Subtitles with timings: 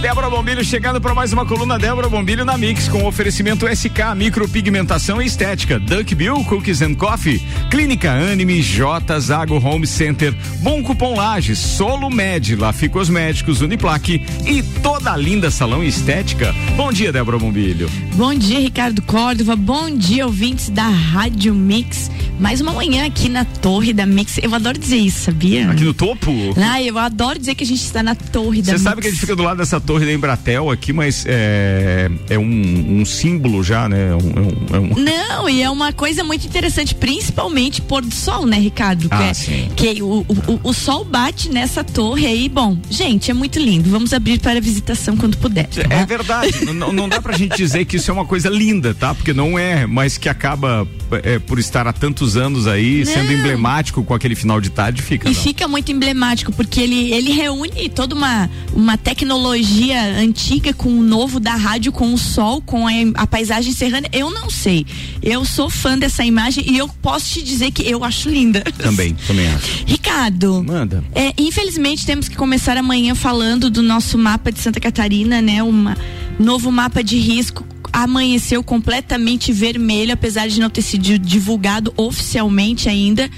[0.00, 5.20] Débora Bombilho chegando para mais uma coluna Débora Bombilho na Mix com oferecimento SK Micropigmentação
[5.20, 11.16] e Estética, Duck Bill Cookies and Coffee, Clínica Anime, J Zago Home Center, Bom Cupom
[11.16, 16.54] Lages, Solo Med, Lafi Cosméticos, Uniplaque e toda a linda salão estética.
[16.76, 17.90] Bom dia, Débora Bombilho.
[18.14, 19.56] Bom dia, Ricardo Córdova.
[19.56, 22.08] Bom dia, ouvintes da Rádio Mix.
[22.38, 24.38] Mais uma manhã aqui na torre da Mix.
[24.40, 25.68] Eu adoro dizer isso, sabia?
[25.72, 26.30] Aqui no topo?
[26.56, 28.82] Ah, eu adoro dizer que a gente está na torre da Mix.
[28.82, 32.10] Você sabe que a gente fica do lado dessa torre da Embratel aqui, mas é,
[32.28, 34.10] é um, um símbolo já, né?
[34.10, 35.02] É um, é um...
[35.02, 39.08] Não, e é uma coisa muito interessante, principalmente pôr do sol, né, Ricardo?
[39.10, 39.70] Ah, que, é, sim.
[39.74, 42.50] que o, o, o, sol bate nessa torre aí.
[42.50, 43.88] Bom, gente, é muito lindo.
[43.88, 45.66] Vamos abrir para visitação quando puder.
[45.68, 45.80] Tá?
[45.88, 46.66] É verdade.
[46.66, 49.14] não, não dá pra gente dizer que isso é uma coisa linda, tá?
[49.14, 50.86] Porque não é, mas que acaba
[51.22, 53.12] é, por estar há tantos anos aí, não.
[53.14, 55.30] sendo emblemático com aquele final de tarde, fica.
[55.30, 55.40] E não.
[55.40, 59.77] fica muito emblemático, porque ele, ele reúne toda uma, uma tecnologia
[60.18, 64.08] antiga com o novo da rádio, com o sol, com a, a paisagem serrana.
[64.12, 64.86] Eu não sei.
[65.22, 68.62] Eu sou fã dessa imagem e eu posso te dizer que eu acho linda.
[68.78, 69.84] Também, também acho.
[69.86, 70.64] Ricardo.
[70.64, 71.04] Manda.
[71.14, 75.62] É, infelizmente temos que começar amanhã falando do nosso mapa de Santa Catarina, né?
[75.62, 75.94] Um
[76.38, 83.30] novo mapa de risco amanheceu completamente vermelho, apesar de não ter sido divulgado oficialmente ainda,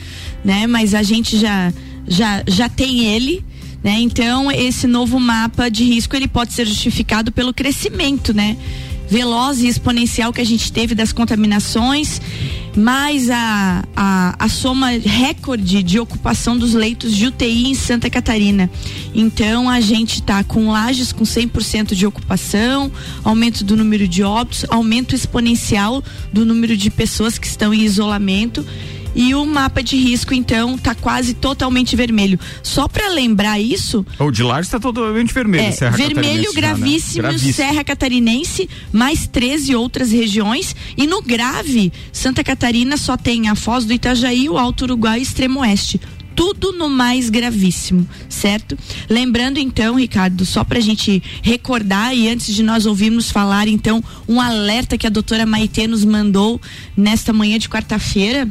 [0.45, 0.67] né?
[0.67, 1.73] Mas a gente já
[2.07, 3.45] já já tem ele.
[3.83, 4.01] Né?
[4.01, 8.57] Então, esse novo mapa de risco ele pode ser justificado pelo crescimento, né?
[9.11, 12.21] veloz e exponencial que a gente teve das contaminações,
[12.77, 18.71] mais a, a, a soma recorde de ocupação dos leitos de UTI em Santa Catarina.
[19.13, 22.91] Então a gente está com lajes com 100% de ocupação,
[23.25, 28.65] aumento do número de óbitos, aumento exponencial do número de pessoas que estão em isolamento
[29.15, 32.39] e o mapa de risco então está quase totalmente vermelho.
[32.63, 37.23] Só para lembrar isso, o de lá está totalmente vermelho, é, Serra vermelho gravíssimo, já,
[37.23, 37.29] né?
[37.29, 43.55] gravíssimo, Serra Catarinense, mais 13 outras regiões e no grave, Santa Catarina só tem a
[43.55, 46.01] Foz do Itajaí, o Alto Uruguai e Extremo Oeste
[46.41, 48.79] tudo no mais gravíssimo, certo?
[49.11, 54.03] Lembrando então, Ricardo, só para a gente recordar e antes de nós ouvirmos falar, então,
[54.27, 56.59] um alerta que a doutora Maitê nos mandou
[56.97, 58.49] nesta manhã de quarta-feira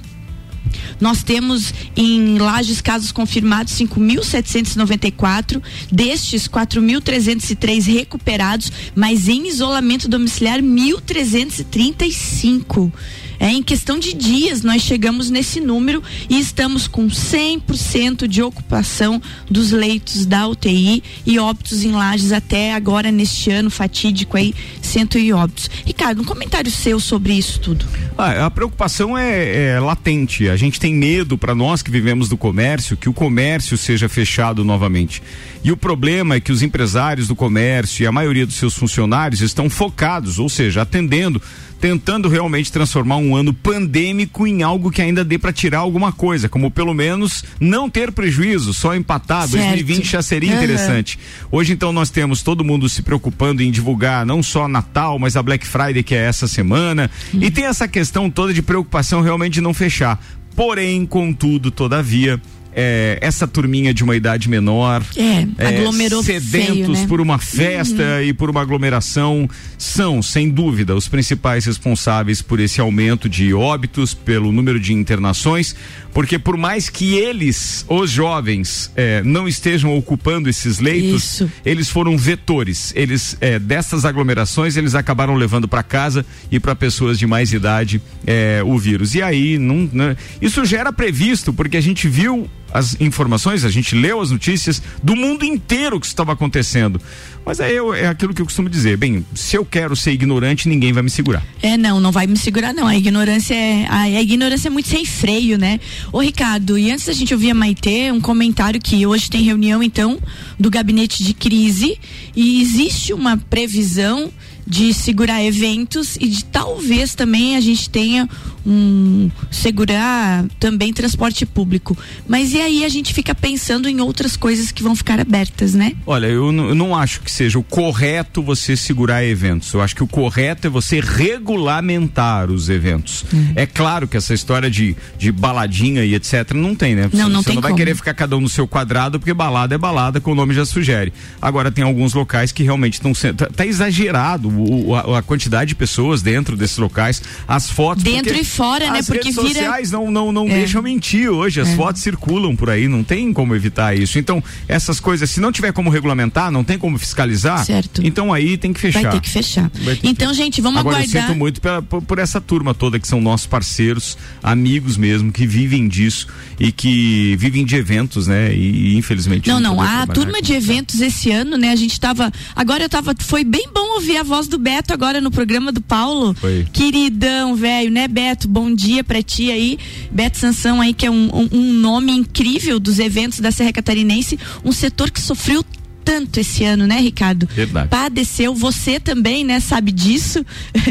[1.00, 5.59] nós temos em Lages casos confirmados 5.794,
[5.91, 12.91] destes 4.303 recuperados, mas em isolamento domiciliar 1.335.
[13.40, 19.22] É, em questão de dias, nós chegamos nesse número e estamos com 100% de ocupação
[19.50, 25.34] dos leitos da UTI e óbitos em lajes até agora neste ano fatídico aí, 100
[25.34, 25.70] óbitos.
[25.86, 27.86] Ricardo, um comentário seu sobre isso tudo.
[28.18, 30.50] Ah, a preocupação é, é latente.
[30.50, 34.66] A gente tem medo, para nós que vivemos do comércio, que o comércio seja fechado
[34.66, 35.24] novamente.
[35.64, 39.42] E o problema é que os empresários do comércio e a maioria dos seus funcionários
[39.42, 41.42] estão focados, ou seja, atendendo
[41.80, 46.50] tentando realmente transformar um ano pandêmico em algo que ainda dê para tirar alguma coisa,
[46.50, 49.48] como pelo menos não ter prejuízo, só empatar.
[49.48, 49.64] Certo.
[49.64, 50.58] 2020 já seria uhum.
[50.58, 51.20] interessante.
[51.52, 55.44] Hoje então nós temos todo mundo se preocupando em divulgar não só Natal, mas a
[55.44, 57.44] Black Friday que é essa semana, uhum.
[57.44, 60.20] e tem essa questão toda de preocupação realmente de não fechar.
[60.56, 62.42] Porém, contudo, todavia,
[62.74, 67.06] é, essa turminha de uma idade menor, é, é aglomerou sedentos feio, né?
[67.07, 68.24] por uma festa uhum.
[68.24, 74.13] e por uma aglomeração, são, sem dúvida, os principais responsáveis por esse aumento de óbitos,
[74.13, 75.75] pelo número de internações,
[76.13, 81.51] porque por mais que eles, os jovens, é, não estejam ocupando esses leitos, Isso.
[81.66, 82.91] eles foram vetores.
[82.96, 88.01] Eles, é, dessas aglomerações, eles acabaram levando para casa e para pessoas de mais idade
[88.25, 89.16] é, o vírus.
[89.16, 93.69] E aí, não, não, isso já era previsto, porque a gente viu as informações, a
[93.69, 97.02] gente leu as notícias do mundo inteiro que estava acontecendo.
[97.46, 98.97] Mas é, eu, é aquilo que eu costumo dizer.
[98.97, 101.44] Bem, se eu quero ser ignorante, ninguém vai me segurar.
[101.63, 102.85] É, não, não vai me segurar, não.
[102.85, 103.85] A ignorância é.
[103.88, 105.80] A, a ignorância é muito sem freio, né?
[106.12, 109.81] Ô, Ricardo, e antes da gente ouvir a Maitê, um comentário que hoje tem reunião,
[109.81, 110.19] então,
[110.60, 111.98] do gabinete de crise
[112.36, 114.31] e existe uma previsão
[114.69, 118.30] de segurar eventos e de talvez também a gente tenha
[118.66, 121.98] um segurar também transporte público.
[122.28, 125.94] Mas e aí a gente fica pensando em outras coisas que vão ficar abertas, né?
[126.06, 129.74] Olha, eu, eu não acho que seja o correto você segurar eventos.
[129.74, 133.26] Eu acho que o correto é você regulamentar os eventos.
[133.34, 133.54] Hum.
[133.56, 137.10] É claro que essa história de, de baladinha e etc não tem, né?
[137.12, 137.78] Não, não você tem não vai como.
[137.78, 140.66] querer ficar cada um no seu quadrado porque balada é balada, como o nome já
[140.66, 141.14] sugere.
[141.42, 145.70] Agora tem alguns locais que realmente estão sendo tá, tá exagerado o, a, a, quantidade
[145.70, 148.42] de pessoas dentro desses locais, as fotos dentro porque...
[148.42, 149.00] e fora, né?
[149.00, 149.54] As Porque redes vira.
[149.54, 150.56] sociais não, não, não É.
[150.60, 151.62] deixam mentir hoje.
[151.62, 154.19] As fotos circulam por aí, não tem como evitar isso.
[154.19, 157.66] Então, essas coisas, se não tiver como regulamentar, não tem como fiscalizar.
[157.66, 158.01] Certo.
[158.04, 159.01] Então aí tem que fechar.
[159.04, 159.72] Vai ter que fechar.
[159.84, 161.24] Vai ter que Então, gente, vamos Agora, aguardar.
[161.24, 165.31] eu sinto muito pela- por, por essa turma toda que são nossos parceiros, amigos mesmo,
[165.31, 166.28] que vivem disso
[166.60, 168.54] e que vivem de eventos, né?
[168.54, 169.48] E, e, infelizmente.
[169.48, 171.72] Não, não, poder a turma de eventos esse ano, né?
[171.72, 172.31] A gente tava.
[172.56, 173.13] Agora eu tava.
[173.19, 176.34] Foi bem bom ouvir a voz do Beto agora no programa do Paulo.
[176.40, 176.66] Foi.
[176.74, 178.38] Queridão, velho, né, Beto?
[178.47, 179.77] Bom dia pra ti aí.
[180.12, 184.39] Beto Sansão aí, que é um, um- um nome incrível dos eventos da Serra Catarinense.
[184.63, 185.63] Um setor que sofreu
[186.06, 187.47] tanto esse ano, né, Ricardo?
[187.53, 187.88] Verdade.
[187.89, 190.44] Padeceu, você também, né, sabe disso?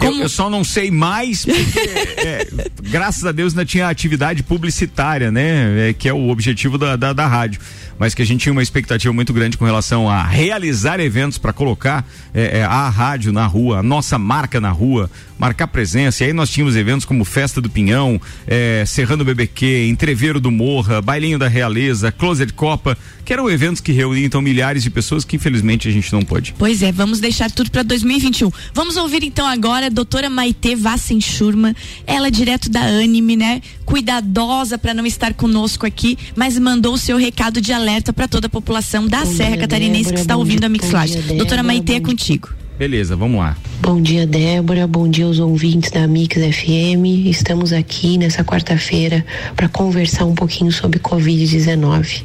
[0.00, 1.78] Eu, eu só não sei mais porque,
[2.26, 2.48] é,
[2.88, 5.90] graças a Deus, ainda tinha atividade publicitária, né?
[5.90, 7.60] É, que é o objetivo da, da, da rádio.
[7.98, 11.52] Mas que a gente tinha uma expectativa muito grande com relação a realizar eventos para
[11.52, 15.10] colocar é, é, a rádio na rua, a nossa marca na rua,
[15.40, 16.22] marcar presença.
[16.22, 21.00] E aí nós tínhamos eventos como Festa do Pinhão, é, Serrano BBQ, Entreveiro do Morra,
[21.00, 25.36] Bailinho da Realeza, Closet Copa, que eram eventos que reuniam então milhares de pessoas que
[25.36, 26.54] infelizmente a gente não pôde.
[26.58, 28.52] Pois é, vamos deixar tudo para 2021.
[28.74, 31.74] Vamos ouvir então agora a doutora Maite Vassen Schurman,
[32.06, 33.62] ela é direto da Anime, né?
[33.86, 38.46] Cuidadosa para não estar conosco aqui, mas mandou o seu recado de alerta para toda
[38.46, 41.16] a população da Bom Serra dia, Catarinense que está ouvindo dia, a Mixlage.
[41.34, 42.59] Doutora Maite, é contigo.
[42.80, 43.58] Beleza, vamos lá.
[43.82, 44.86] Bom dia, Débora.
[44.86, 47.26] Bom dia aos ouvintes da Mix FM.
[47.26, 49.22] Estamos aqui nessa quarta-feira
[49.54, 52.22] para conversar um pouquinho sobre Covid-19.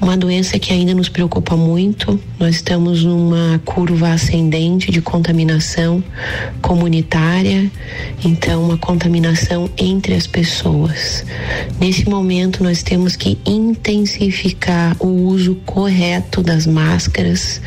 [0.00, 2.18] Uma doença que ainda nos preocupa muito.
[2.38, 6.02] Nós estamos numa curva ascendente de contaminação
[6.62, 7.70] comunitária,
[8.24, 11.24] então, uma contaminação entre as pessoas.
[11.80, 17.60] Nesse momento, nós temos que intensificar o uso correto das máscaras.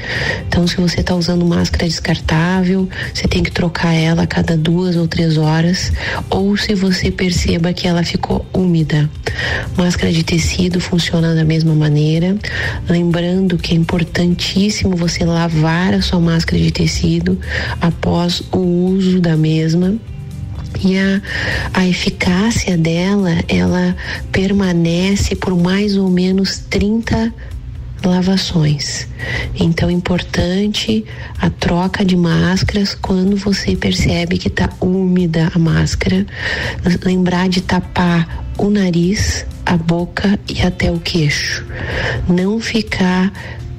[0.48, 4.96] Então, se você está usando máscara descartável, você tem que trocar ela a cada duas
[4.96, 5.92] ou três horas,
[6.30, 9.10] ou se você perceba que ela ficou úmida.
[9.78, 12.36] Máscara de tecido funciona da mesma maneira.
[12.90, 17.40] Lembrando que é importantíssimo você lavar a sua máscara de tecido
[17.80, 19.96] após o uso da mesma.
[20.84, 21.22] E a,
[21.74, 23.96] a eficácia dela, ela
[24.32, 27.32] permanece por mais ou menos 30
[28.10, 29.08] lavações.
[29.60, 31.06] Então é importante
[31.40, 36.26] a troca de máscaras quando você percebe que está úmida a máscara.
[37.04, 41.66] Lembrar de tapar o nariz, a boca e até o queixo.
[42.28, 43.32] Não ficar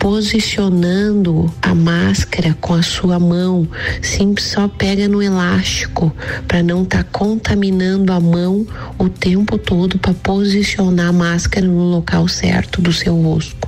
[0.05, 3.67] posicionando a máscara com a sua mão,
[4.03, 6.15] sim, só pega no elástico
[6.47, 8.67] para não estar tá contaminando a mão
[8.99, 13.67] o tempo todo para posicionar a máscara no local certo do seu rosto.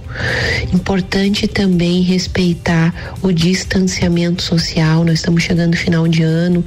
[0.73, 5.05] Importante também respeitar o distanciamento social.
[5.05, 6.65] Nós estamos chegando no final de ano,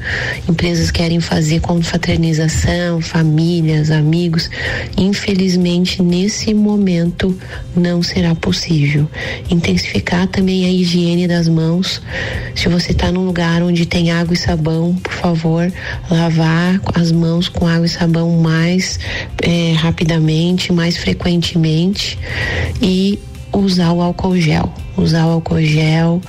[0.47, 4.49] empresas querem fazer confraternização, famílias, amigos.
[4.97, 7.37] Infelizmente, nesse momento,
[7.75, 9.09] não será possível.
[9.59, 12.01] Intensificar também a higiene das mãos.
[12.55, 15.69] Se você está num lugar onde tem água e sabão, por favor,
[16.09, 18.97] lavar as mãos com água e sabão mais
[19.43, 22.17] eh, rapidamente, mais frequentemente
[22.81, 23.19] e
[23.53, 24.71] usar o álcool gel.
[24.97, 26.21] Usar o álcool gel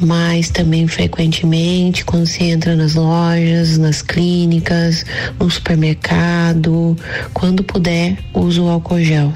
[0.00, 5.04] mais também frequentemente quando você entra nas lojas, nas clínicas,
[5.38, 6.96] no supermercado,
[7.32, 9.32] quando puder, use o álcool gel.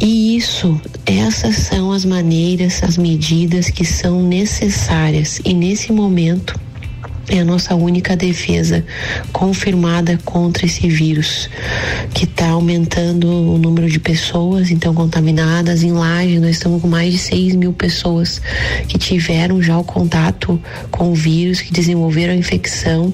[0.00, 5.40] E isso, essas são as maneiras, as medidas que são necessárias.
[5.44, 6.58] E nesse momento,
[7.28, 8.84] é a nossa única defesa
[9.32, 11.48] confirmada contra esse vírus,
[12.12, 15.82] que está aumentando o número de pessoas então contaminadas.
[15.82, 18.40] Em Laje, nós estamos com mais de 6 mil pessoas
[18.88, 23.12] que tiveram já o contato com o vírus, que desenvolveram a infecção.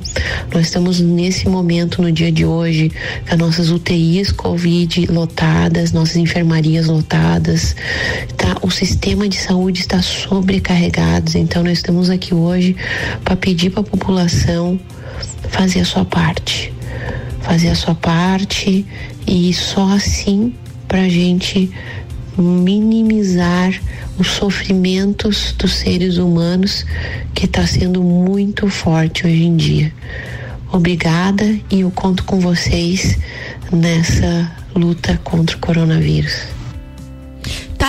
[0.53, 2.91] Nós estamos nesse momento, no dia de hoje,
[3.27, 7.77] com as nossas UTIs Covid lotadas, nossas enfermarias lotadas.
[8.37, 8.57] Tá?
[8.63, 11.37] O sistema de saúde está sobrecarregado.
[11.37, 12.77] Então, nós estamos aqui hoje
[13.25, 14.81] para pedir para a população
[15.51, 16.73] fazer a sua parte.
[17.43, 18.87] Fazer a sua parte
[19.27, 20.55] e só assim
[20.89, 21.71] para a gente
[22.37, 23.79] minimizar
[24.19, 26.85] os sofrimentos dos seres humanos
[27.35, 29.93] que está sendo muito forte hoje em dia.
[30.73, 33.19] Obrigada e eu conto com vocês
[33.73, 36.60] nessa luta contra o coronavírus.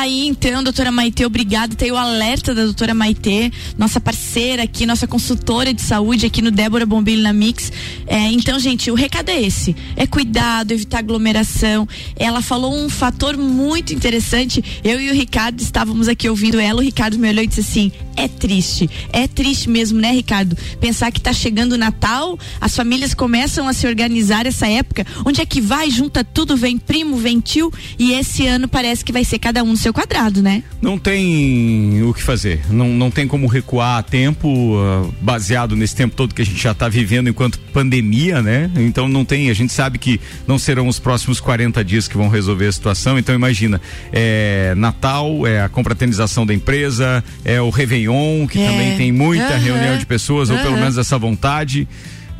[0.01, 1.75] Aí então, doutora Maite, obrigada.
[1.75, 6.49] Tem o alerta da doutora Maite, nossa parceira aqui, nossa consultora de saúde aqui no
[6.49, 7.71] Débora Bombilho na Mix.
[8.07, 11.87] É, então, gente, o recado é esse: é cuidado, evitar aglomeração.
[12.15, 14.81] Ela falou um fator muito interessante.
[14.83, 16.79] Eu e o Ricardo estávamos aqui ouvindo ela.
[16.79, 18.89] O Ricardo me olhou e disse assim: é triste.
[19.11, 20.57] É triste mesmo, né, Ricardo?
[20.79, 25.05] Pensar que está chegando o Natal, as famílias começam a se organizar essa época.
[25.25, 25.89] Onde é que vai?
[25.89, 27.71] Junta tudo, vem primo, vem tio.
[27.97, 30.63] E esse ano parece que vai ser cada um no seu quadrado, né?
[30.81, 32.61] Não tem o que fazer.
[32.69, 36.61] Não, não tem como recuar a tempo, uh, baseado nesse tempo todo que a gente
[36.61, 38.69] já está vivendo enquanto pandemia, né?
[38.77, 39.49] Então não tem.
[39.49, 43.17] A gente sabe que não serão os próximos 40 dias que vão resolver a situação.
[43.17, 48.65] Então imagina, é Natal, é a confraternização da empresa, é o Réveillon, que é.
[48.65, 49.59] também tem muita uhum.
[49.59, 50.57] reunião de pessoas, uhum.
[50.57, 51.87] ou pelo menos essa vontade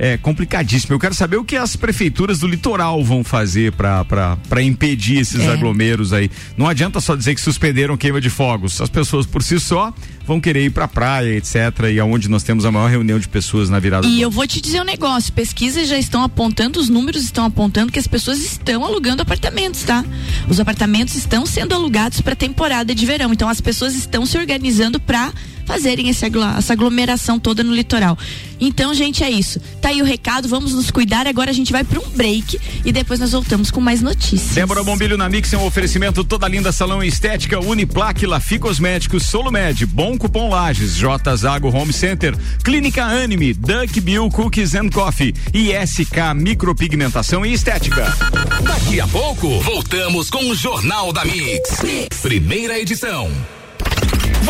[0.01, 0.95] é complicadíssimo.
[0.95, 5.53] Eu quero saber o que as prefeituras do litoral vão fazer para impedir esses é.
[5.53, 6.27] aglomeros aí.
[6.57, 8.81] Não adianta só dizer que suspenderam queima de fogos.
[8.81, 9.93] As pessoas por si só
[10.25, 11.55] vão querer ir para praia, etc.
[11.93, 14.07] E aonde nós temos a maior reunião de pessoas na virada.
[14.07, 17.91] E eu vou te dizer um negócio: pesquisas já estão apontando, os números estão apontando
[17.91, 20.03] que as pessoas estão alugando apartamentos, tá?
[20.49, 23.31] Os apartamentos estão sendo alugados para temporada de verão.
[23.31, 25.31] Então as pessoas estão se organizando para
[25.65, 26.27] fazerem essa
[26.73, 28.17] aglomeração toda no litoral.
[28.59, 29.59] Então, gente, é isso.
[29.81, 31.25] Tá aí o recado, vamos nos cuidar.
[31.25, 34.53] Agora a gente vai para um break e depois nós voltamos com mais notícias.
[34.53, 39.85] Débora Bombilho na Mix é um oferecimento toda linda salão estética, Uniplaque, Lafi Cosméticos, Solomed,
[39.87, 45.71] Bom Cupom Lages, J Zago Home Center, Clínica Anime, Duck Bill Cookies and Coffee e
[45.85, 48.15] SK Micropigmentação e Estética.
[48.63, 51.81] Daqui a pouco, voltamos com o Jornal da mix.
[51.81, 52.21] mix.
[52.21, 53.31] Primeira edição.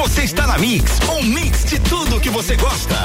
[0.01, 2.96] Você está na Mix, um mix de tudo que você gosta.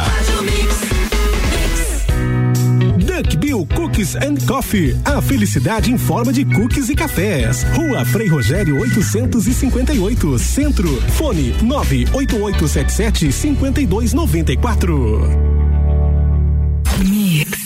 [3.04, 4.98] Duck Bill Cookies and Coffee.
[5.04, 7.64] A felicidade em forma de cookies e cafés.
[7.74, 10.88] Rua Frei Rogério 858, Centro.
[11.12, 15.20] Fone 98877 5294.
[17.04, 17.65] Mix.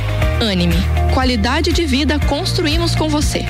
[0.41, 0.75] Anime.
[1.13, 3.45] Qualidade de vida construímos com você.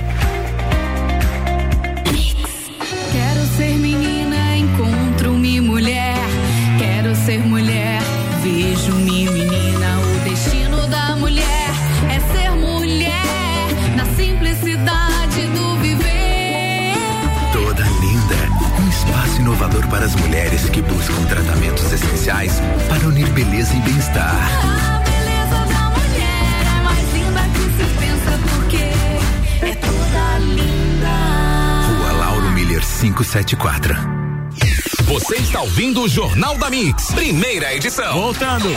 [3.11, 6.17] Quero ser menina, encontro-me mulher.
[6.77, 8.01] Quero ser mulher,
[8.43, 9.99] vejo-me menina.
[9.99, 11.69] O destino da mulher
[12.09, 16.93] é ser mulher na simplicidade do viver.
[17.53, 23.73] Toda linda, um espaço inovador para as mulheres que buscam tratamentos essenciais para unir beleza
[23.73, 24.90] e bem-estar.
[33.31, 33.95] 974.
[35.05, 38.13] Você está ouvindo o Jornal da Mix, primeira edição.
[38.13, 38.67] Voltando.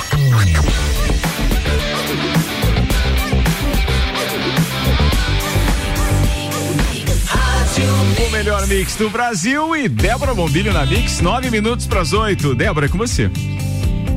[8.24, 12.54] O melhor mix do Brasil e Débora Bombilho na Mix, nove minutos para as oito.
[12.54, 13.28] Débora, é com você.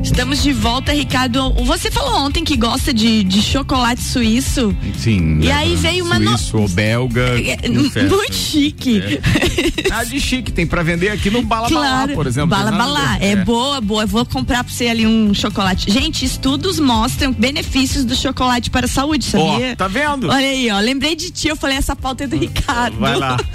[0.08, 1.52] Estamos de volta, Ricardo.
[1.66, 4.74] Você falou ontem que gosta de, de chocolate suíço.
[4.98, 5.42] Sim.
[5.42, 7.22] E né, aí veio uma no- Suíço ou belga.
[7.40, 7.82] É, no.
[8.10, 9.20] Muito chique.
[9.90, 12.14] Ah, de chique, tem pra vender aqui no Bala Balá, Claro.
[12.14, 12.50] por exemplo.
[12.50, 13.18] Bala nada- Balá.
[13.20, 14.04] É, boa, boa.
[14.04, 15.90] Eu vou comprar pra você ali um chocolate.
[15.92, 19.72] Gente, estudos mostram benefícios do chocolate para a saúde, sabia?
[19.72, 20.30] Ó, tá vendo?
[20.30, 20.80] Olha aí, ó.
[20.80, 22.98] Lembrei de ti, eu falei, essa pauta é do Ricardo.
[22.98, 23.38] Vai lá.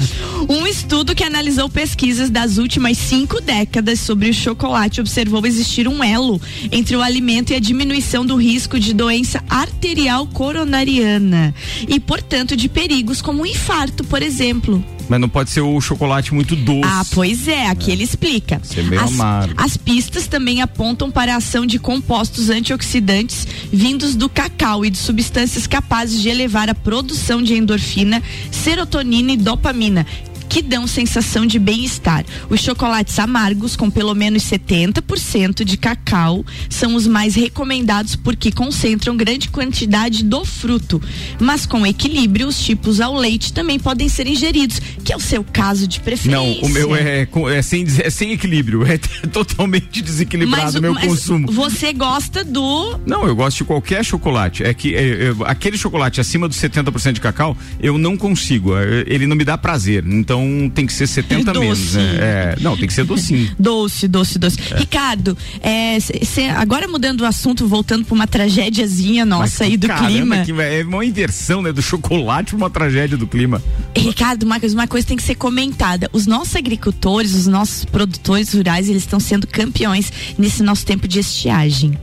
[0.49, 6.03] Um estudo que analisou pesquisas das últimas cinco décadas sobre o chocolate observou existir um
[6.03, 11.55] elo entre o alimento e a diminuição do risco de doença arterial coronariana
[11.89, 14.85] e, portanto, de perigos como o infarto, por exemplo.
[15.09, 16.81] Mas não pode ser o chocolate muito doce.
[16.85, 18.61] Ah, pois é, aqui ele explica.
[18.63, 19.55] Ser meio as, amargo.
[19.57, 24.99] as pistas também apontam para a ação de compostos antioxidantes vindos do cacau e de
[24.99, 30.07] substâncias capazes de elevar a produção de endorfina, serotonina e dopamina.
[30.53, 32.27] Que dão sensação de bem-estar.
[32.51, 39.17] Os chocolates amargos, com pelo menos 70% de cacau, são os mais recomendados porque concentram
[39.17, 41.01] grande quantidade do fruto.
[41.41, 45.43] Mas com equilíbrio, os tipos ao leite também podem ser ingeridos, que é o seu
[45.43, 46.61] caso de preferência.
[46.61, 48.83] Não, o meu é, é, sem, é sem equilíbrio.
[48.93, 51.51] É totalmente desequilibrado o meu mas consumo.
[51.51, 52.99] Você gosta do.
[53.07, 54.63] Não, eu gosto de qualquer chocolate.
[54.63, 58.77] É que é, é, aquele chocolate acima dos 70% de cacau, eu não consigo.
[58.77, 60.05] É, Ele não me dá prazer.
[60.07, 60.42] Então
[60.75, 61.61] tem que ser 70 É doce.
[61.61, 61.95] menos.
[61.95, 62.03] né?
[62.21, 63.51] É, não, tem que ser docinho.
[63.59, 64.57] Doce, doce, doce.
[64.77, 70.07] Ricardo, é, cê- agora mudando o assunto, voltando para uma tragédiazinha nossa aí do Caramba,
[70.07, 70.39] clima.
[70.45, 71.73] que é uma inversão, né?
[71.73, 73.63] Do chocolate pra uma tragédia do clima.
[73.97, 76.09] Ricardo, Marcos, uma coisa tem que ser comentada.
[76.13, 81.19] Os nossos agricultores, os nossos produtores rurais, eles estão sendo campeões nesse nosso tempo de
[81.21, 81.97] estiagem.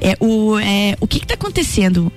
[0.00, 2.10] É, o, é, o que está acontecendo?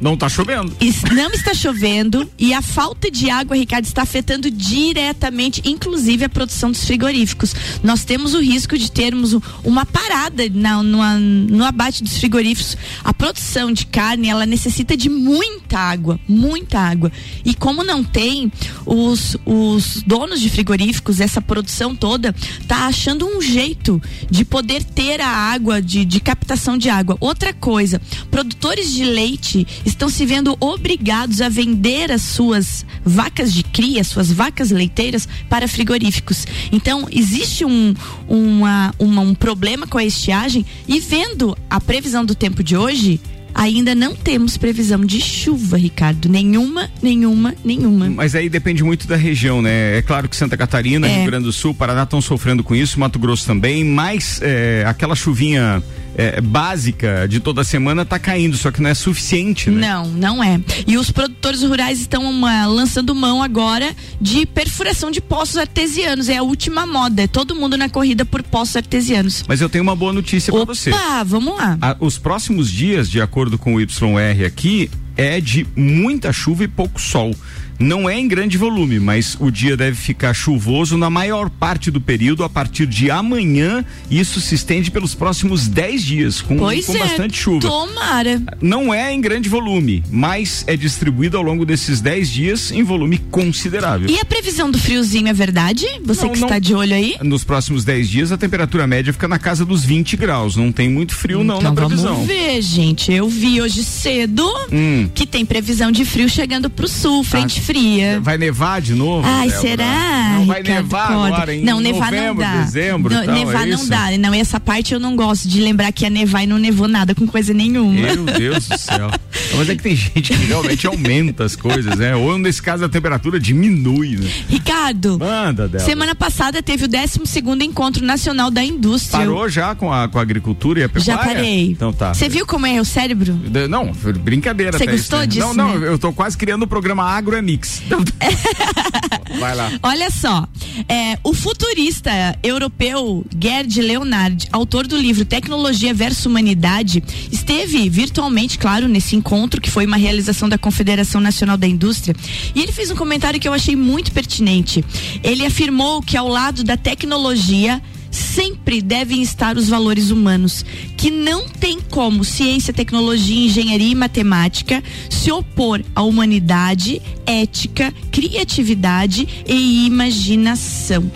[0.00, 0.74] Não tá chovendo.
[1.14, 6.70] Não está chovendo e a falta de água, Ricardo, está afetando diretamente, inclusive, a produção
[6.70, 7.54] dos frigoríficos.
[7.82, 12.76] Nós temos o risco de termos um- uma parada na- numa- no abate dos frigoríficos.
[13.04, 17.12] A produção de carne, ela necessita de muita água, muita água.
[17.44, 18.50] E como não tem,
[18.86, 22.34] os, os donos de frigoríficos, essa produção toda,
[22.66, 27.16] tá achando um jeito de poder ter a água, de, de captação de água.
[27.20, 33.62] Outra coisa, produtores de leite estão se vendo obrigados a vender as suas vacas de
[33.62, 36.46] cria, suas vacas leiteiras para frigoríficos.
[36.72, 37.94] Então, existe um,
[38.28, 43.20] uma, uma- um problema com a estiagem e vendo a previsão do tempo de hoje,
[43.52, 46.28] ainda não temos previsão de chuva, Ricardo.
[46.28, 48.08] Nenhuma, nenhuma, nenhuma.
[48.08, 49.98] Mas aí depende muito da região, né?
[49.98, 51.16] É claro que Santa Catarina, É.
[51.16, 55.16] Rio Grande do Sul, Paraná estão sofrendo com isso, Mato Grosso também, mas é, aquela
[55.16, 55.82] chuvinha
[56.16, 59.88] é, básica de toda semana tá caindo, só que não é suficiente, né?
[59.88, 60.60] Não, não é.
[60.86, 66.28] E os produtores rurais estão uma, lançando mão agora de perfuração de poços artesianos.
[66.28, 67.22] É a última moda.
[67.22, 69.44] É todo mundo na corrida por poços artesianos.
[69.48, 70.90] Mas eu tenho uma boa notícia para você.
[70.92, 71.78] Ah, vamos lá.
[71.80, 76.68] A- os próximos dias, de acordo com o YR aqui, é de muita chuva e
[76.68, 77.34] pouco sol.
[77.80, 82.00] Não é em grande volume, mas o dia deve ficar chuvoso na maior parte do
[82.00, 83.82] período a partir de amanhã.
[84.10, 86.98] Isso se estende pelos próximos 10 dias, com, Pois com é.
[86.98, 87.60] bastante chuva.
[87.66, 88.42] Tomara.
[88.60, 93.16] Não é em grande volume, mas é distribuído ao longo desses 10 dias em volume
[93.30, 94.08] considerável.
[94.10, 95.86] E a previsão do friozinho é verdade?
[96.04, 96.48] Você Não, que não.
[96.48, 97.16] está de olho aí?
[97.22, 100.54] Nos próximos 10 dias, a temperatura média fica na casa dos 20 graus.
[100.54, 102.12] Não tem muito frio, não, na Então previsão.
[102.14, 103.10] vamos ver, gente.
[103.12, 105.08] Eu vi hoje cedo Hum.
[105.14, 108.20] que tem previsão de frio chegando pro sul, frente fria.
[108.20, 109.26] Vai nevar de novo?
[109.26, 109.60] Ai, Débora?
[109.60, 110.30] será?
[110.34, 112.62] Não vai Ricardo nevar agora em não, nevar novembro, não dá.
[112.62, 114.18] dezembro Não, tal, nevar é não dá.
[114.18, 117.14] Não, essa parte eu não gosto de lembrar que ia nevar e não nevou nada
[117.14, 117.92] com coisa nenhuma.
[117.92, 119.10] Meu Deus do céu.
[119.56, 122.14] Mas é que tem gente que realmente aumenta as coisas, né?
[122.16, 124.28] Ou nesse caso a temperatura diminui, né?
[124.48, 125.84] Ricardo, Manda dela.
[125.84, 129.20] semana passada teve o 12 segundo Encontro Nacional da Indústria.
[129.20, 131.12] Parou já com a, com a agricultura e a pecuária?
[131.12, 131.70] Já parei.
[131.70, 132.14] Então tá.
[132.14, 133.38] Você viu como é o cérebro?
[133.68, 134.76] Não, brincadeira.
[134.76, 135.26] Você gostou isso, né?
[135.26, 135.88] disso, Não, não, né?
[135.88, 137.42] eu tô quase criando o programa Agro é
[139.38, 139.70] Vai lá.
[139.82, 140.46] Olha só,
[140.88, 142.10] é, o futurista
[142.42, 149.70] europeu Gerd Leonard, autor do livro Tecnologia versus Humanidade, esteve virtualmente, claro, nesse encontro que
[149.70, 152.14] foi uma realização da Confederação Nacional da Indústria,
[152.54, 154.84] e ele fez um comentário que eu achei muito pertinente.
[155.22, 160.64] Ele afirmou que ao lado da tecnologia sempre devem estar os valores humanos,
[160.96, 169.44] que não tem como ciência, tecnologia, engenharia e matemática se opor à humanidade, ética, criatividade
[169.46, 171.10] e imaginação.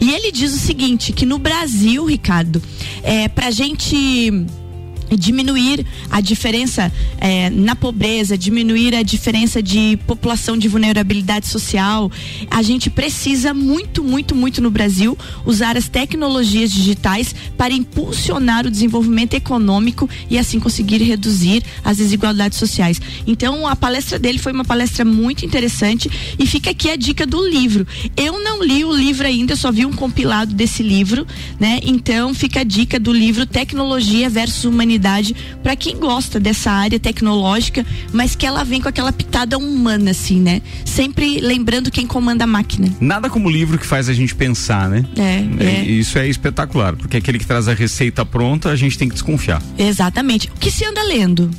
[0.00, 2.62] E ele diz o seguinte, que no Brasil, Ricardo,
[3.02, 4.46] é pra gente
[5.16, 12.10] diminuir a diferença eh, na pobreza, diminuir a diferença de população de vulnerabilidade social.
[12.50, 18.70] A gente precisa muito, muito, muito no Brasil usar as tecnologias digitais para impulsionar o
[18.70, 23.00] desenvolvimento econômico e assim conseguir reduzir as desigualdades sociais.
[23.26, 27.46] Então, a palestra dele foi uma palestra muito interessante e fica aqui a dica do
[27.46, 27.86] livro.
[28.16, 31.26] Eu não li o livro ainda, eu só vi um compilado desse livro,
[31.58, 31.80] né?
[31.82, 34.99] Então, fica a dica do livro Tecnologia versus Humanidade
[35.62, 40.40] para quem gosta dessa área tecnológica, mas que ela vem com aquela pitada humana, assim,
[40.40, 40.62] né?
[40.84, 42.88] Sempre lembrando quem comanda a máquina.
[43.00, 45.04] Nada como livro que faz a gente pensar, né?
[45.16, 45.84] É, é.
[45.84, 49.62] Isso é espetacular, porque aquele que traz a receita pronta, a gente tem que desconfiar.
[49.78, 50.48] Exatamente.
[50.48, 51.50] O que se anda lendo?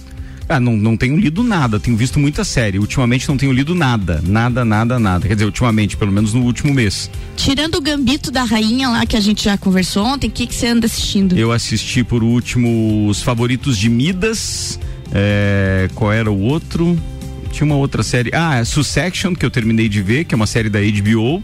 [0.51, 2.77] Ah, não, não tenho lido nada, tenho visto muita série.
[2.77, 5.25] Ultimamente não tenho lido nada, nada, nada, nada.
[5.25, 7.09] Quer dizer, ultimamente, pelo menos no último mês.
[7.37, 10.53] Tirando o Gambito da Rainha lá que a gente já conversou ontem, o que que
[10.53, 11.37] você anda assistindo?
[11.37, 14.77] Eu assisti por último os favoritos de Midas.
[15.13, 16.99] É, qual era o outro?
[17.53, 18.29] Tinha uma outra série.
[18.33, 21.41] Ah, Succession, que eu terminei de ver, que é uma série da HBO.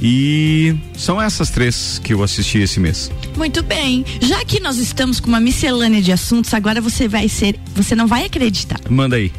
[0.00, 3.10] E são essas três que eu assisti esse mês.
[3.36, 4.04] Muito bem.
[4.20, 8.06] Já que nós estamos com uma miscelânea de assuntos, agora você vai ser, você não
[8.06, 8.80] vai acreditar.
[8.88, 9.32] Manda aí.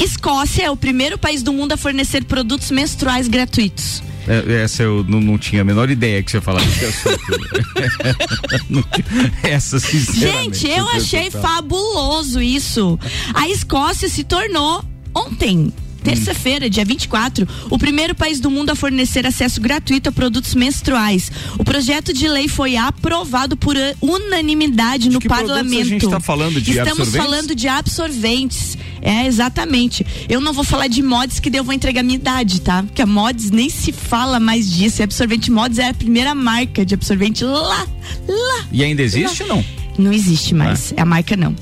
[0.00, 4.02] Escócia é o primeiro país do mundo a fornecer produtos menstruais gratuitos.
[4.28, 7.22] É, essa eu não, não tinha a menor ideia que você ia falar desse assunto.
[9.42, 10.60] Essa, sinceramente.
[10.60, 12.98] Gente, eu achei fabuloso isso.
[13.34, 15.72] A Escócia se tornou ontem.
[16.02, 21.30] Terça-feira, dia 24, o primeiro país do mundo a fornecer acesso gratuito a produtos menstruais.
[21.58, 25.88] O projeto de lei foi aprovado por unanimidade no produtos a parlamento.
[25.88, 26.60] gente tá falando?
[26.60, 27.24] De Estamos absorventes?
[27.26, 28.78] falando de absorventes.
[29.00, 30.06] É, exatamente.
[30.28, 32.82] Eu não vou falar de mods que eu vou entregar a minha idade, tá?
[32.82, 35.00] Porque a mods nem se fala mais disso.
[35.00, 37.86] E absorvente mods é a primeira marca de absorvente lá,
[38.28, 38.66] lá.
[38.70, 39.64] E ainda existe ou não?
[39.98, 41.54] Não existe mais, a marca não.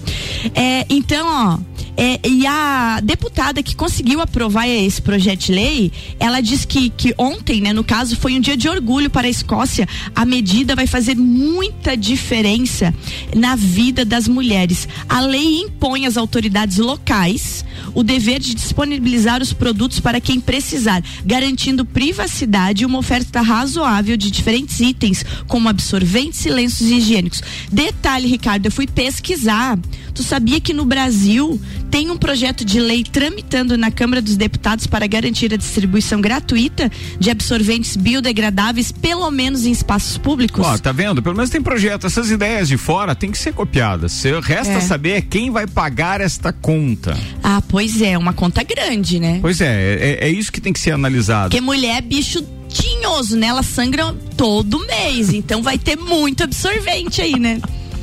[0.55, 1.59] É, então, ó,
[2.03, 7.15] é, e a deputada que conseguiu aprovar esse projeto de lei, ela diz que, que
[7.19, 9.87] ontem, né, no caso, foi um dia de orgulho para a Escócia.
[10.15, 12.95] A medida vai fazer muita diferença
[13.37, 14.89] na vida das mulheres.
[15.07, 21.05] A lei impõe às autoridades locais o dever de disponibilizar os produtos para quem precisar,
[21.25, 27.43] garantindo privacidade e uma oferta razoável de diferentes itens, como absorventes e lenços higiênicos.
[27.71, 29.79] Detalhe, Ricardo, eu fui pesquisar.
[30.15, 34.87] Tu sabia que no Brasil tem um projeto de lei tramitando na Câmara dos Deputados
[34.87, 40.65] para garantir a distribuição gratuita de absorventes biodegradáveis, pelo menos em espaços públicos?
[40.65, 41.23] Ó, tá vendo?
[41.23, 42.07] Pelo menos tem projeto.
[42.07, 44.13] Essas ideias de fora têm que ser copiadas.
[44.13, 44.81] Se- Resta É.
[44.81, 47.17] saber quem vai pagar esta conta.
[47.43, 49.39] Ah, pois é, uma conta grande, né?
[49.43, 51.51] Pois é, é, é isso que tem que ser analisado.
[51.51, 53.49] Porque mulher é bicho tinhoso, né?
[53.49, 57.61] Ela sangra todo mês, então vai ter muito absorvente aí, né?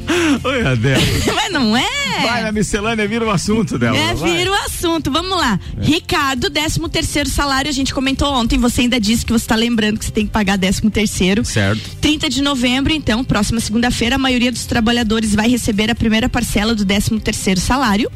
[0.43, 1.01] Oi, Adela.
[1.35, 1.85] Mas não é?
[2.21, 3.97] Vai na miscelânea, vira o assunto dela.
[3.97, 4.37] É, vai.
[4.37, 5.11] vira o assunto.
[5.11, 5.59] Vamos lá.
[5.79, 9.99] Ricardo, 13 terceiro salário, a gente comentou ontem, você ainda disse que você está lembrando
[9.99, 11.43] que você tem que pagar 13 terceiro.
[11.45, 11.81] Certo.
[12.01, 16.73] 30 de novembro, então, próxima segunda-feira, a maioria dos trabalhadores vai receber a primeira parcela
[16.73, 18.09] do 13 terceiro salário.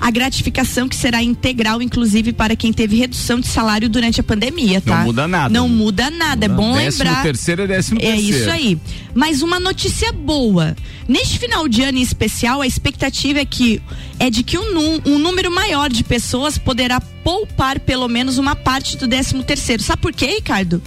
[0.00, 4.80] A gratificação que será integral, inclusive, para quem teve redução de salário durante a pandemia,
[4.80, 4.98] tá?
[4.98, 5.48] Não muda nada.
[5.54, 7.22] Não muda nada, é bom décimo lembrar.
[7.22, 8.36] terceiro é décimo É terceiro.
[8.38, 8.78] isso aí.
[9.14, 10.76] Mas uma notícia boa.
[11.08, 13.80] Neste final de ano em especial, a expectativa é que
[14.18, 18.96] é de que um, um número maior de pessoas poderá poupar pelo menos uma parte
[18.96, 19.82] do 13 terceiro.
[19.82, 20.82] Sabe por quê, Ricardo?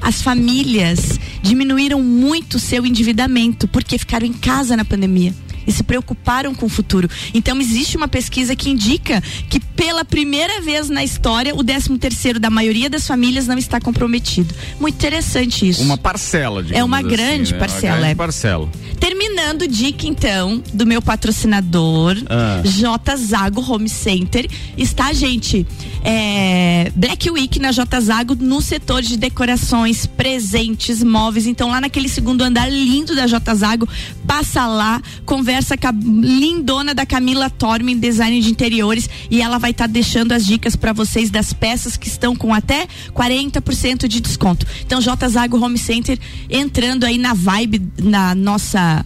[0.00, 5.34] As famílias diminuíram muito seu endividamento porque ficaram em casa na pandemia
[5.66, 7.08] e se preocuparam com o futuro.
[7.32, 12.38] Então existe uma pesquisa que indica que pela primeira vez na história o 13 terceiro
[12.38, 14.54] da maioria das famílias não está comprometido.
[14.80, 15.82] Muito interessante isso.
[15.82, 17.58] Uma parcela, digamos É uma assim, grande né?
[17.58, 18.14] parcela, Uma grande é.
[18.14, 18.68] parcela.
[19.00, 22.62] Terminando, dica então do meu patrocinador, Ah.
[22.64, 24.48] J Zago Home Center.
[24.76, 25.66] Está, gente,
[26.02, 31.46] é, Black Week na J Zago no setor de decorações, presentes, móveis.
[31.46, 33.88] Então, lá naquele segundo andar lindo da J Zago,
[34.26, 39.70] passa lá, conversa com a lindona da Camila Tormin, design de interiores, e ela vai
[39.70, 44.66] estar deixando as dicas para vocês das peças que estão com até 40% de desconto.
[44.84, 46.18] Então, J Zago Home Center
[46.50, 49.04] entrando aí na vibe na nossa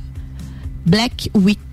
[0.85, 1.68] Black Week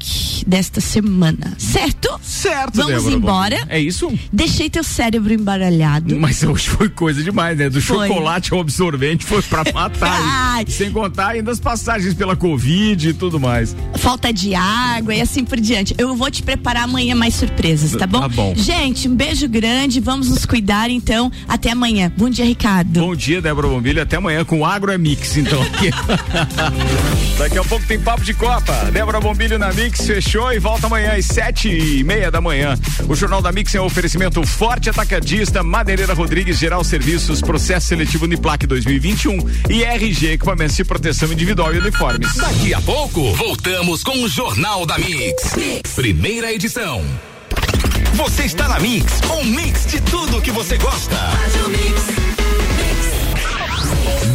[0.46, 2.20] desta semana, certo?
[2.22, 3.56] Certo, Vamos Débora embora.
[3.58, 3.72] Bombini.
[3.78, 4.12] É isso?
[4.32, 6.16] Deixei teu cérebro embaralhado.
[6.20, 7.70] Mas hoje foi coisa demais, né?
[7.70, 8.08] Do Foi.
[8.08, 10.20] chocolate ao absorvente foi pra matar.
[10.56, 10.66] Ai.
[10.68, 13.76] Sem contar ainda as passagens pela Covid e tudo mais.
[13.96, 15.96] Falta de água e assim por diante.
[15.98, 18.22] Eu vou te preparar amanhã mais surpresas, tá bom?
[18.22, 18.54] Tá bom.
[18.56, 20.00] Gente, um beijo grande.
[20.00, 21.32] Vamos nos cuidar então.
[21.48, 22.12] Até amanhã.
[22.16, 23.00] Bom dia, Ricardo.
[23.00, 24.02] Bom dia, Débora Bombilho.
[24.02, 25.60] Até amanhã com o Agro é Mix, então.
[27.38, 28.74] Daqui a pouco tem papo de Copa.
[28.92, 29.95] Débora Bombilho na Mix.
[29.96, 32.78] Mix fechou e volta amanhã às sete e meia da manhã.
[33.08, 38.26] O Jornal da Mix é um oferecimento forte atacadista, Madeireira Rodrigues, Geral Serviços, Processo Seletivo
[38.26, 39.38] Uniplac 2021
[39.70, 42.36] e RG Equipamentos de Proteção Individual e Uniformes.
[42.36, 45.54] Daqui a pouco, voltamos com o Jornal da mix.
[45.96, 47.02] Primeira edição.
[48.16, 51.16] Você está na Mix, um mix de tudo que você gosta.